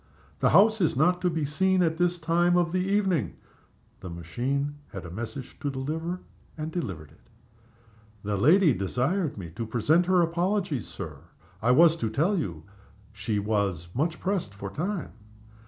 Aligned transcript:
"The 0.39 0.49
house 0.49 0.81
is 0.81 0.95
not 0.95 1.21
to 1.21 1.29
be 1.29 1.45
seen 1.45 1.83
at 1.83 1.99
this 1.99 2.17
time 2.17 2.57
of 2.57 2.71
the 2.71 2.81
evening." 2.83 3.35
The 3.99 4.09
machine 4.09 4.77
had 4.87 5.05
a 5.05 5.11
message 5.11 5.59
to 5.59 5.69
deliver, 5.69 6.21
and 6.57 6.71
delivered 6.71 7.11
it. 7.11 7.21
"The 8.23 8.35
lady 8.35 8.73
desired 8.73 9.37
me 9.37 9.51
to 9.51 9.63
present 9.67 10.07
her 10.07 10.23
apologies, 10.23 10.87
Sir. 10.87 11.17
I 11.61 11.69
was 11.69 11.95
to 11.97 12.09
tell 12.09 12.35
you 12.35 12.63
she 13.13 13.37
was 13.37 13.89
much 13.93 14.19
pressed 14.19 14.55
for 14.55 14.71
time. 14.71 15.11